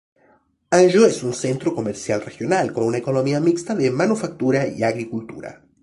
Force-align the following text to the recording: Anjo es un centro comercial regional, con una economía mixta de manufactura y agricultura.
Anjo 0.77 1.05
es 1.05 1.21
un 1.21 1.31
centro 1.35 1.75
comercial 1.75 2.21
regional, 2.25 2.73
con 2.73 2.85
una 2.85 2.97
economía 2.97 3.39
mixta 3.39 3.75
de 3.75 3.91
manufactura 3.91 4.65
y 4.65 4.81
agricultura. 4.81 5.61